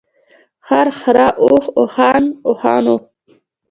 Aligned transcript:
خر، 0.65 0.87
خره، 0.99 1.27
اوښ، 1.43 1.63
اوښان، 1.79 2.23
اوښانو. 2.47 2.95